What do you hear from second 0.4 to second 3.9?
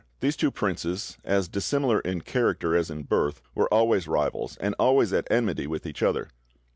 princes, as dissimilar in character as in birth, were